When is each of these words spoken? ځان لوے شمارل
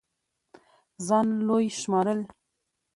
ځان 1.07 1.27
لوے 1.47 1.65
شمارل 1.79 2.19